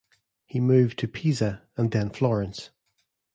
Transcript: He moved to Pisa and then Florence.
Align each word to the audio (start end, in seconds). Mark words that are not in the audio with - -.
He 0.47 0.59
moved 0.59 0.97
to 0.97 1.07
Pisa 1.07 1.61
and 1.77 1.91
then 1.91 2.09
Florence. 2.09 2.71